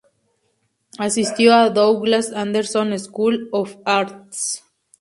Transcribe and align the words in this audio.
Asistió 0.97 1.53
a 1.53 1.69
Douglas 1.69 2.31
Anderson 2.33 2.97
School 2.97 3.49
of 3.51 3.77
Arts. 3.85 4.63